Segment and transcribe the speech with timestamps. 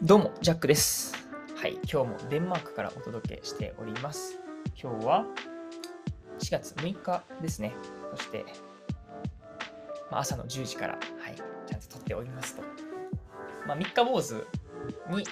[0.00, 1.12] どうも、ジャックです。
[1.56, 4.38] はい、今日もデンマークからお届けしております。
[4.80, 5.24] 今日は
[6.38, 7.74] 4月6日ですね。
[8.14, 8.44] そして、
[10.08, 12.62] まあ、朝の10時から、はい、ちゃんと撮っておりますと。
[13.66, 14.34] まあ、三日坊主
[15.10, 15.24] に、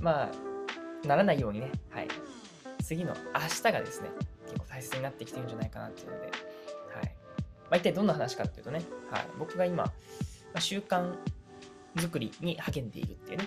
[0.00, 2.08] まあ、ならないようにね、はい、
[2.82, 4.08] 次の明日がですね、
[4.46, 6.34] 結構大切になってきてるんじゃないかなっていうので、はい。
[7.04, 7.10] ま
[7.72, 9.92] あ、一体どんな話かっていうとね、はい、僕が今、ま
[10.54, 11.18] あ、習慣
[11.98, 13.44] 作りに励んでいるっていうね、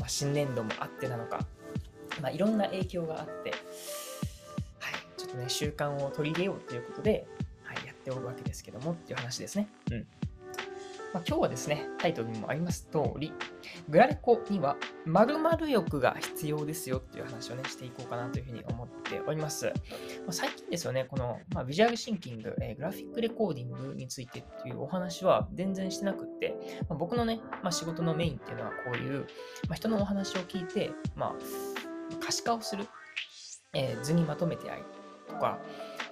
[0.00, 1.46] まあ、新年度もあってなのか、
[2.20, 3.58] まあ、いろんな影響があって、はい、
[5.16, 7.26] ちょっとね、習慣を取り入れようということで、
[7.62, 9.68] はい、やっておるわけですけどもっていう話ですね。
[9.90, 10.06] うん。
[11.12, 13.32] まあ、今日はですね、タイトルにもあります通り、
[13.88, 19.72] グラレコには〇〇欲が必要ですよっていう話をね、していこうかなというふうに思っております。
[20.26, 26.54] ま、最近ですよね、この、まあ、ビジュアルシンキング、えーグラフィックレコーディングについてっていうお話は全然してなくって、
[26.88, 29.26] まあ、僕のね、まあ、仕事のメインっていうのはこういう、
[29.68, 31.34] ま、人のお話を聞いて、まあ、
[32.20, 32.86] 可視化をする、
[33.72, 34.82] えー図にまとめてあり
[35.28, 35.58] とか、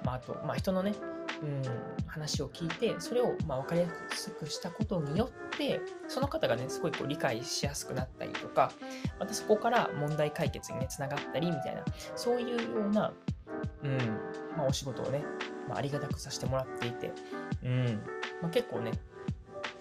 [0.04, 0.94] まあ、あと、ま、人のね、
[1.42, 1.62] うん、
[2.06, 8.72] 話を聞いて、それをまあ分かりやすくしたことによって、その方がね、すごいこう理解しやすくなったりとか、
[9.18, 11.84] またそこから問題解決にね、つながったりみたいな、
[12.16, 13.12] そういうような、
[13.82, 13.98] うん、
[14.56, 15.24] まあ、お仕事をね、
[15.68, 17.12] まあ、ありがたくさせてもらっていて、
[17.62, 18.00] うん、
[18.42, 18.92] まあ、結構ね、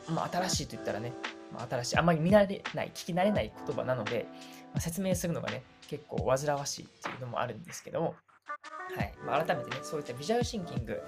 [0.10, 1.14] まあ、新しいと言ったらね、
[1.52, 4.28] まあ、新しい、あまり見慣れない、聞き慣れない言葉なので、
[4.74, 8.16] まあ、説明するのがね、結構煩わしいっていうのもあるんですけども、
[8.96, 9.14] はい。
[9.26, 11.02] まあ、改めてね、そういったビジュアルシンキング、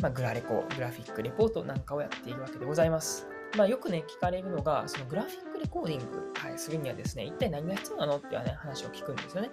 [0.00, 3.26] まあ、グラレコ、グラフィックレポートなんかをやっているわけでございます。
[3.56, 9.50] まあ、よくね、聞かれるのが、そのグラフィックレコーディング、はい、するにはですね、一体何が必要なのっていうね、話を聞くんですよね。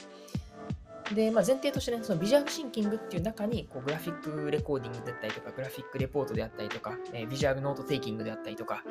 [1.13, 8.83] で、まあ、前提としてね、そのビジュアルシンキングっていう中に、こうグラフィックレコーディングだったりとか、グラフィックレポートであったりとか、えービジュアルノートテイキングであったりとか、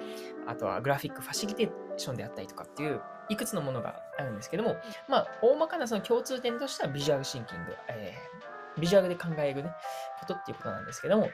[0.47, 4.77] あとはグラフィックファシリテーションであったりとかっていう、いくつのものがあるんですけども、
[5.09, 9.71] まあ、大まかなその共通点としてはビジュアルシンキング、えービジュアルで考えるね、
[10.21, 11.31] ことっていうことなんですけども、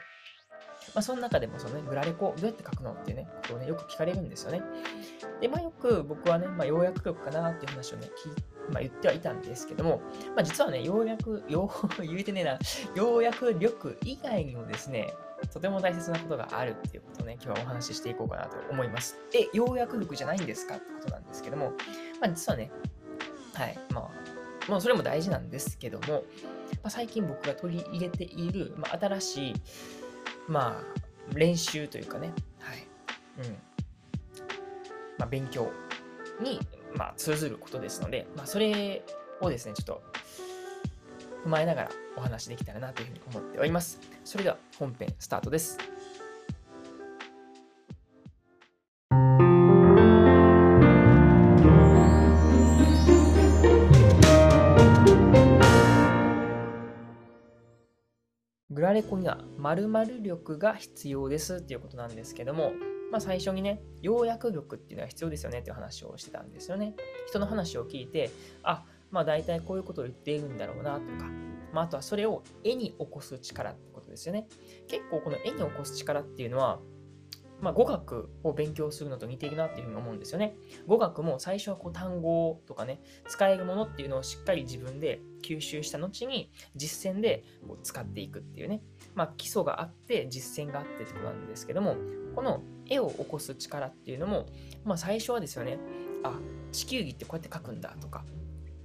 [0.93, 4.61] まあ、その中でもそのね、グラレコどうやって書くのっていうね、ことをね、よく聞かれるんですよね。
[5.41, 8.07] で、まあよく僕はね、まあ要約力かなっていう話をね、
[8.71, 10.01] まあ、言ってはいたんですけども、
[10.35, 12.59] まあ実はね、要約、 要、言えてねえな、
[12.95, 15.13] 要約力以外にもですね、
[15.53, 19.17] とても大切なことがあるっていうことをね、今日はお話ししていこうかなと思います。
[19.33, 21.73] え、要約力じゃないんですかってことなんですけども、
[22.21, 22.71] まあ実はね、
[23.53, 24.36] はい、まあ、
[24.67, 26.23] まあそれも大事なんですけども、
[26.83, 29.53] まあ、最近僕が取り入れている、まあ、新しい、
[30.47, 32.87] まあ、練習というかね、はい、
[33.45, 33.51] うん、
[35.17, 35.71] まあ、勉強
[36.41, 36.59] に、
[36.95, 39.03] まあ、通ずることですので、まあ、それ
[39.41, 40.03] をですね、ちょっと
[41.45, 43.99] 踏まえながらお話できたらなというふうに思っております。
[44.23, 45.77] それでは本編スタートです。
[58.97, 62.71] グラレコには〇〇力が必要ですっていうことなんですけども、
[63.11, 66.95] まあ最初にね、要約力っていうのは必要ですよねっていう話をしてたんですよね。
[67.27, 68.31] 人の話を聞いて、
[68.63, 71.29] あ、まあ大体こういうことを言っているんだろうなとか、
[71.73, 74.47] まああとはそれを絵に起こす力ってことですよね。
[74.87, 76.79] 結構この絵に起こす力っていうのは、
[77.59, 80.55] まあ、語学を勉強するのと似ているなっていうふうに思うんですよね。
[80.85, 88.81] 語学も最初はこう単語とかね、使えるものっていうのをしっかり自分で吸収した後に実践でこう使っていくっていうね。
[89.15, 91.95] まあ、基礎があって実践があってってことなんですけども、
[92.35, 94.45] この絵を起こす力っていうのも、
[94.85, 95.79] まあ、最初はですよね、
[96.23, 96.39] あ、
[96.71, 98.23] 地球儀ってこうやって書くんだとか、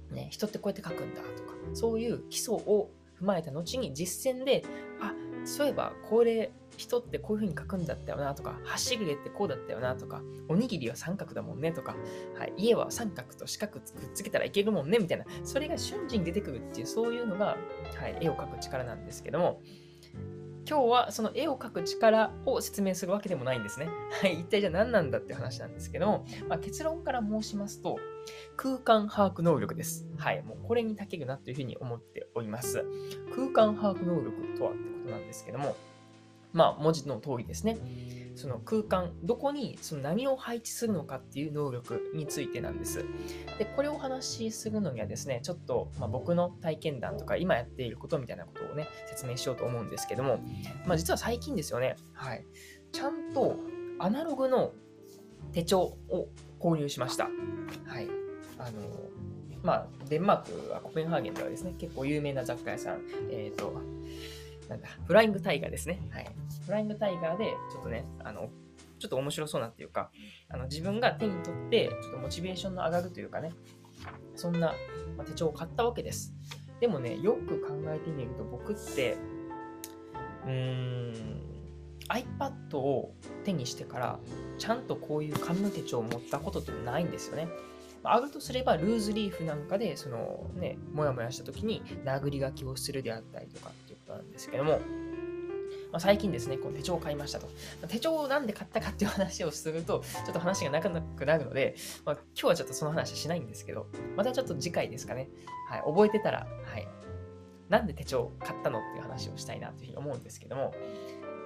[0.09, 2.89] ね、人ってこうやって書くんだとか、そういう基礎を
[3.21, 4.63] 踏まえた後に実践で、
[4.99, 5.13] あ、
[5.45, 8.55] そういえばこれ人ってこういう風に書くんだったよなとか、
[8.89, 11.95] 橋ぐれってこうだったよなとか、おにぎりは三角だもんねとか、
[12.37, 13.81] はい、家は三角と四角くっ
[14.13, 17.57] つけたらいけるもんねみたいな、それが瞬時に出てくるっていう、そういうのが、
[17.95, 19.61] はい、絵を描く力なんですけども、
[20.67, 23.87] 今日はその絵を描く力を説明するわけでもないんですね。
[24.21, 27.97] はい、一体じゃあ何なんだって話なんですけども、まあ、結論から申しますと、
[28.55, 30.07] 空間把握能力です。
[30.17, 32.85] はい、もうこれにたけるなというふうに思っております。
[33.35, 35.75] 空間把握能力とはってことなんですけども、
[36.53, 37.77] まあ文字の通りですね。
[38.35, 43.05] その空間、どこにその何を配置するのかっていう能力についてなんです。
[43.59, 50.39] で、これをお話しするのにはですね、ちょっと、まあ、僕の体験談とか今やっていることみたいなことをね、説明しようと思うんですけども、
[50.85, 52.43] まあ実は最近ですよね、はい。
[52.91, 53.55] ちゃんと
[53.99, 54.73] アナログの
[55.51, 56.27] 手帳を
[56.59, 57.25] 購入しました。
[57.85, 58.07] はい。
[58.57, 58.71] あの、
[59.61, 63.73] まあ、デンマークはコペンハーゲンではですね、結構有名な雑貨屋さん、えっ、と、
[64.69, 66.01] なんだ、フライングタイガーですね。
[66.11, 66.25] はい。
[66.65, 68.49] フライングタイガーで、ちょっとね、あの、
[68.99, 70.11] ちょっと面白そうなっていうか、
[70.49, 73.51] あの自分が手に取って、ちょっとモチベーションの上がるというかね、
[74.35, 74.73] そんな、
[75.25, 76.33] 手帳を買ったわけです。
[76.79, 79.17] でもね、よく考えてみると、僕って、
[80.45, 81.41] うーん、
[82.09, 83.13] iPad を
[83.43, 84.19] 手にしてから、
[84.57, 87.47] ちゃんとこういう紙の手帳を持ったことってないんですよね。
[88.03, 94.81] あるとすれば、ルーズリーフなんかで、そのね、もやもやした時に殴り書きをするであったりとかっていうことなんですけども、
[95.93, 97.47] まあ、最近ですね、この手帳を買いましたと。
[97.79, 103.85] ま手帳をなんで買ったかっていう話をすると、ちょっと話が長くなるので、まあ、今日はちょっとその話しないんですけど、
[104.17, 105.29] またちょっと次回ですかね。
[105.69, 106.87] はい、覚えてたら、はい、
[107.69, 110.73] なんで手帳を買ったのっていう話をしたいなというふうに思うんですけども、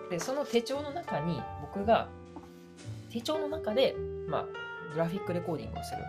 [0.10, 2.08] で、その手帳の中に僕が、
[3.12, 3.98] 手帳の中で、
[4.30, 4.46] まあ、
[4.94, 6.04] グラフィックレコーディングをする。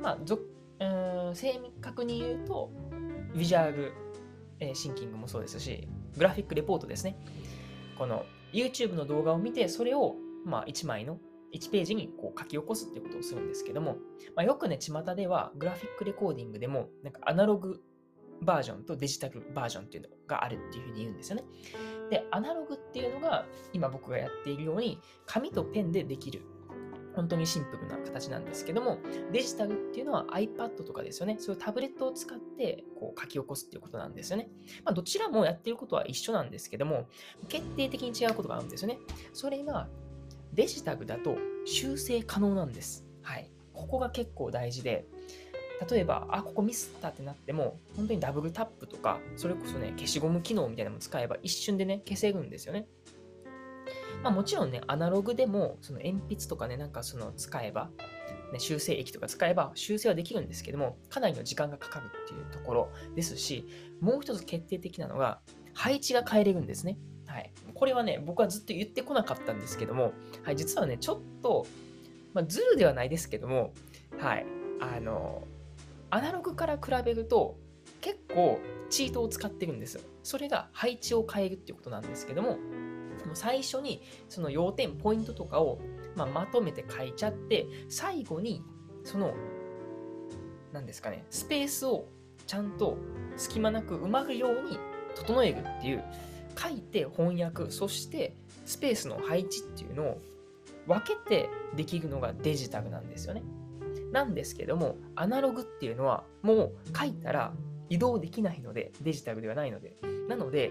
[0.00, 2.70] まあ、うん正確に言うと、
[3.36, 3.92] ビジュアル、
[4.58, 7.16] えー、シンキングもそうですし、グラフィックレポートですね。
[7.98, 11.18] この YouTube の動画を見て、それをまあ1枚の
[11.52, 13.96] 1ページにこう書き起こすっていうことをするんですけども、
[14.34, 17.80] まあ、よくね、巷ではグラフィックレコーディングでも、なんかアナログ
[18.40, 21.44] バージョンとデジタルバージョンっていうのがあるっていうふうに言うんですよね。
[22.10, 26.42] で、アナログっていうのが今僕がやっているように、紙とペンでできる
[27.14, 28.98] 本当にシンプルな形なんですけども、
[29.32, 31.36] デジタルっていうのは iPad とかですよね。
[31.38, 34.48] そういうタブレットを使ってこう書き起こすっていうことなんですよね。
[34.84, 37.06] まあ、どちらもやってることは一緒なんですけども、
[37.48, 38.98] 決定的に違うことがあるんですよね。
[39.32, 39.88] それが
[40.52, 43.04] デジタルだと修正可能なんです。
[43.22, 43.50] はい。
[43.72, 45.06] ここが結構大事で、
[45.90, 52.86] 例えば、あ、ここミスったってなっても、本当にダブルタップとか、それこそね、消しゴム機能みたいなのも使えば一瞬でね、消せるんですよね。
[54.22, 57.90] まあ、もちろんね、アナログでも、その鉛筆とかね、なんかその使えば、
[58.52, 63.66] ね、修正液とか使えば修正はできるんですけども、かなりの時間がかかるっていうところですし、
[64.00, 65.40] もう一つ決定的なのが、
[65.74, 66.98] 配置が変えれるんですね。
[67.26, 67.50] はい。
[67.74, 71.66] これはね、僕はずっと言ってこなかったんですけども、はい、実はね、ちょっと、
[72.34, 73.72] まあ、ズルではないですけども、
[74.18, 74.46] はい、
[74.80, 75.42] あの、
[76.10, 77.56] アナログから比べると、
[78.02, 78.60] 結構
[78.90, 80.02] チートを使ってるんですよ。
[80.22, 82.58] それが配置を変えるっていうことなんですけども、
[83.26, 85.80] もう最初にその要点、ポイントとかを、
[86.16, 88.62] まあ、まとめて書いちゃって、最後に
[89.04, 89.34] その、
[90.72, 92.06] 何ですかね、スペースを
[92.46, 92.96] ちゃんと
[93.36, 94.78] 隙間なく埋まるように
[95.14, 96.04] 整えるっていう、
[96.58, 98.34] 書いて翻訳、そして
[98.66, 100.20] スペースの配置っていうのを
[100.86, 103.42] 分けてできるのがデジタルなんですよね。
[104.12, 107.52] なんですけども、アナログっていうのはもう書いたら
[107.88, 109.96] 移動できないので、デジタルではないので。
[110.28, 110.70] なので、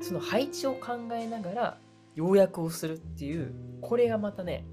[0.00, 1.78] その配置を考えながら
[2.14, 4.64] 要約をするっていう、これがまたね、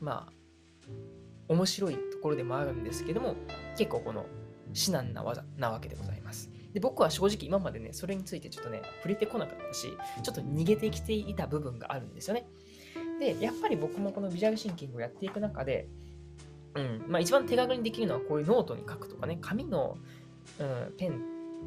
[0.00, 0.32] まあ、
[1.48, 3.36] 面白いところでもあるんですけども、
[3.76, 4.26] 結構この
[4.72, 6.50] 至難な業なわけでございます。
[6.72, 9.88] で僕は正直今までね、それについてちょっとね、触れてこなかったし、
[10.22, 12.46] ちょっと逃げてきていた部分があるんですよね。
[13.20, 15.88] で、やっぱり僕もこのビジュアルシンキングをやっていく中で、
[16.74, 19.96] うん、まあ一番手軽にできるのはこういうノートに書くとかね、紙の、
[20.58, 21.22] うん、ペン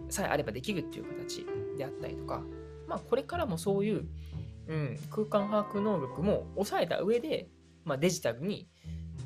[0.09, 1.45] さえあればできるっていう形
[1.77, 2.43] であったりとか、
[2.87, 4.07] まあ、これからもそういう、
[4.67, 7.49] うん、空間把握能力も抑えた上で、
[7.83, 8.69] まあ、デジタルに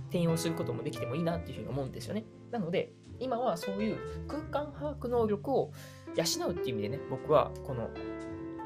[0.10, 2.26] 転用することもできてもいいなっていうふうに思うんですよね。
[2.52, 5.72] なので、今はそういう空間把握能力を
[6.16, 7.90] 養うっていう意味でね、僕はこの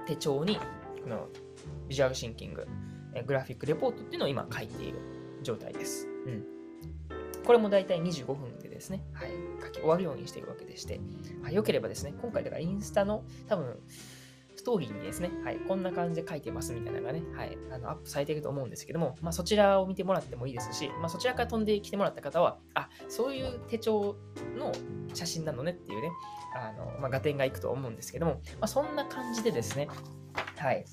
[0.08, 0.58] 手帳に、
[1.04, 1.28] この
[1.88, 2.68] ビジュアルシンキング、
[3.26, 5.00] グラフィックレポートっていうのを今書いている
[5.44, 6.08] 状態です。
[6.26, 6.46] うん。
[7.46, 9.30] これも大体25分でですね、はい、
[9.62, 11.00] 書き終わるようにしているわけでして、
[11.44, 13.80] はい、よければですね、今回だからインスタの多分
[14.66, 24.16] トーリーにですね、はい、こんな感じで書いてますみたいなのがね、はい、あのアップされていると思うんですけども、まあ、そちらを見てもらってもいいですし、まあ、そちらから飛んできてもらった方は、あ、そういう手帳
[24.58, 24.72] の
[25.14, 26.10] 写真なのねっていうね、
[26.56, 29.88] あの、まあ、合点がいくと思うんですけども、まあ、そんな感じでですね、
[30.58, 30.84] はい、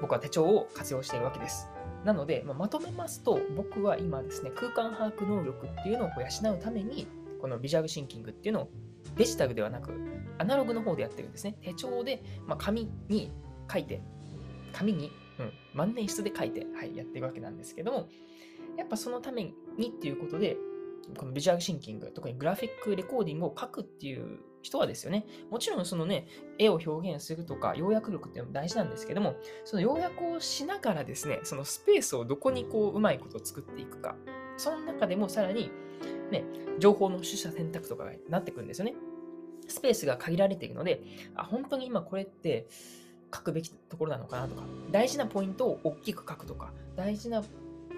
[0.00, 1.68] 僕は手帳を活用しているわけです。
[2.04, 7.08] なので、まあ、まとめますと、僕は今ですね、空間把握能力っていうのを養うために、
[7.40, 8.70] このビジュアルシンキングっていうのを
[9.16, 9.92] デジタルではなく、
[10.38, 11.56] アナログの方でやってるんですね。
[11.62, 13.30] 手帳で、まあ、紙に
[13.70, 14.02] 書いて、
[14.72, 18.08] 紙に、うん、万年筆で書いて、はい、やってるわけなんですけども、
[18.76, 20.56] やっぱそのためにっていうことで、
[21.16, 26.26] このビジュアルシンキング、特にグラフィックレコーディングを書くっていう人はですよね、もちろんそのね、
[26.58, 34.16] 絵を表現するとか、要約力っていうのも大事なんですけども、その要約をしながらですね、そのスペースをどこにこう、うまいこと作っていくか、
[34.56, 35.70] その中でもさらに、
[36.30, 36.44] ね、
[36.78, 38.94] 情報の取捨選択とかがなってくるんですよね。
[39.68, 41.02] スペースが限られているので、
[41.34, 42.66] あ、本当に今これって
[43.32, 47.42] 書くべきところなのかなとか、大事なポイントを大きく書くとか、大事な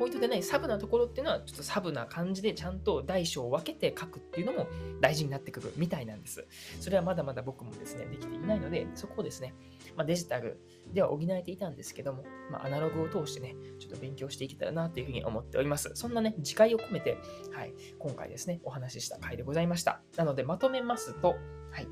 [0.01, 4.67] ポイントでないサブなところっていうのは、ちょっとサブな感じでちゃんと大小を分けて書くっていうのも
[4.99, 6.47] 大事になってくるみたいなんです。
[6.81, 9.55] それはまだまだ僕もですね、できていないので、そこをですね、
[9.97, 10.59] まあ、デジタル
[10.95, 15.91] では補えていたんですけども、まあ、アナログを通してね、ちょっと勉強していけたらなというふうに思っております。
[15.93, 17.19] そんなね、次回を込めて、
[17.53, 20.01] はい、今回ですね、お話しした回でございました。
[20.17, 21.37] なので、まとめますと、
[21.73, 21.87] はい、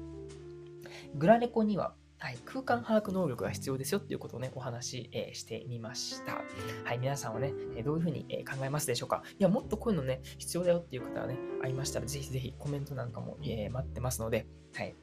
[1.14, 6.42] グラレコにははい、空間把握能力が必要ですよっていうことをね、お話し、え、してみました。
[6.84, 9.22] はい、皆さんはね、えどういうふうに、え考えますでしょうか？
[9.38, 14.96] いや、もっとこういうのね、必要だよっていう方はね、ありましたら、ぜひぜひコメントなんかも、え、待ってますので、はい、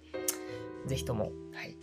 [0.87, 1.77] ぜひとも、はい、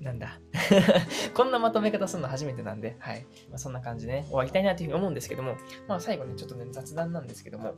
[0.00, 0.40] なんだ？
[1.32, 3.24] こんなまとめ方するの初めてなんで、はい。
[3.50, 7.76] まあ、そんな感じでね、終わりたいなというふうに思うんですけども、まあ最後ね、ちょっとね、雑談なんですけども、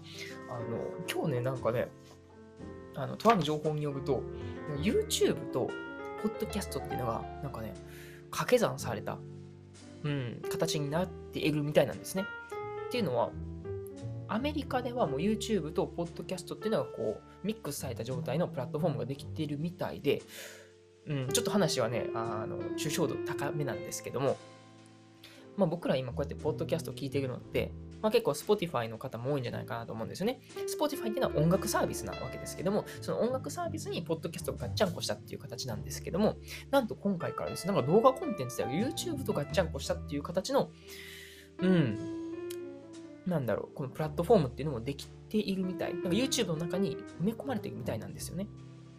[0.50, 0.78] あの、
[1.12, 1.88] 今日ね、なんかね、
[2.94, 4.22] あの、とある情報によると、
[4.80, 5.68] YouTube と
[6.28, 7.72] ポッドキャストっていうのが、なんかね、
[8.30, 9.18] 掛け算された、
[10.02, 12.24] うん、形になっているみたいなんですね。
[12.88, 13.30] っていうのは、
[14.26, 20.20] アメリカではもう YouTube とポッドキャストっていうのがこう、ミックスされた状態のプラットフォームができているみたいで、
[21.06, 24.36] うん、ちょっと話はね、あの、抽象度高めなんですけども、
[25.56, 27.70] まあ、僕ら今こうやってポッドキャストを聞いているのって、
[28.06, 30.40] まあ、結構 Spotify の方も多いんじゃないかなと思うんですよね。
[30.78, 36.36] Spotify っていうのは音楽サービスなわけですけども、その音楽サービスにポッドキャストがガッチャンコしたっていう形なんですけども、
[36.70, 40.70] なんと今回からですね、なんか動画コンテンツでは YouTube とガッチャンコしたっていう形の、
[41.58, 41.98] うん、
[43.26, 45.94] なんだろう、このプラットフォームっていうのもできているみたい。
[45.94, 48.46] なんか YouTube の中に埋め込まれているみたいなんですよね。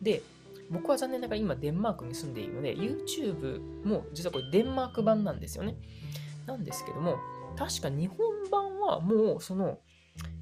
[0.01, 0.21] で、
[0.69, 5.77] 僕は残念ながら今デンマークに住んでいるので、YouTube も実はこれデンマーク版なんですよね。
[6.45, 7.17] なんですけども、
[7.55, 8.17] 確か日本
[8.51, 9.79] 版はもうその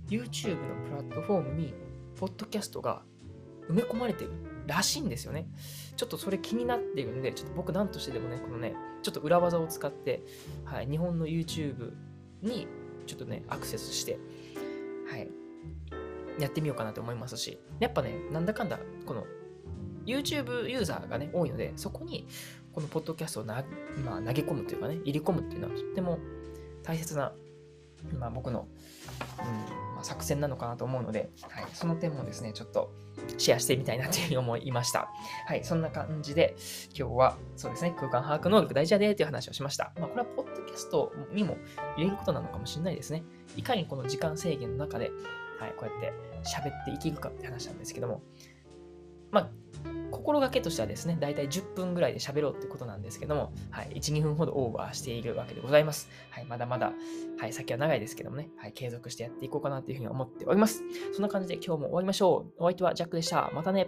[0.10, 1.74] YouTube のプラットフォームに、
[2.20, 3.04] ポッドキャストが
[3.70, 4.32] 埋め込まれてる
[4.68, 5.48] らしいんですよね。
[5.96, 10.24] ちょっとそれ気になっているんで、ちょっと僕なんとしてでもね、このね、ちょっと裏技を使って、
[10.64, 11.94] はい、日本の YouTube
[12.42, 12.68] に
[13.06, 14.20] ちょっとね、アクセスして、
[15.10, 15.30] はい、
[16.40, 19.26] やってみようかなと思いますし、やっぱね、なんだかんだ、この
[20.06, 22.28] YouTube ユーザーがね、多いので、そこに
[22.74, 23.64] このポッドキャストをな、
[24.04, 26.20] まあ、投げ込むというかね、入り込むっていうのはとっても
[26.86, 27.34] 大切な、
[28.20, 28.68] まあ、僕の、
[29.40, 32.92] うんまあ、作戦なのかなと思うので、はい、その点もですね、ちょっと
[33.38, 35.10] シェアしてみたいなというふうに思いました。
[35.48, 36.56] はい、そんな感じで、
[36.96, 39.94] 今日はそうですね、空間把握能力大事だねという話をしました。
[40.00, 41.58] まあ、これはポッドキャストにも
[41.98, 43.24] 言えることなのかもしれないですね。
[43.56, 45.12] いかにこの時間制限の中で、
[45.60, 46.14] はい、こうやって
[46.48, 48.22] 喋っていけるかって話なんですけども、
[49.32, 49.50] まあ、
[50.12, 56.10] 心がけとしてはですね、だいたい10分ぐらいで喋ろうってことなんですけども、はい、1、2分ほどオーバーしているわけでございます。
[56.30, 56.94] はい、まだまだ、
[57.40, 60.84] はい、先は長いですけどもね、はい、継続してやっていこうかなというふうに思っております。
[61.14, 62.64] そんな感じで今日も終わりましょう。
[62.64, 63.52] お相手はジャックでした。
[63.54, 63.88] またね。